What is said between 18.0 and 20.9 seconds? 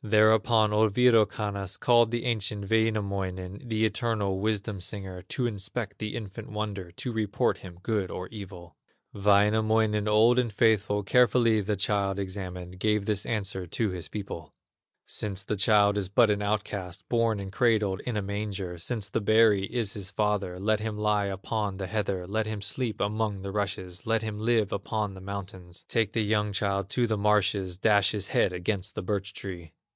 in a manger, Since the berry is his father; Let